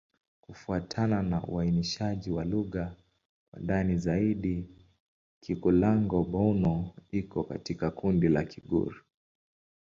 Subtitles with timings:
[0.41, 2.95] Kufuatana na uainishaji wa lugha
[3.51, 4.69] kwa ndani zaidi,
[5.41, 8.93] Kikulango-Bouna iko katika kundi la Kigur.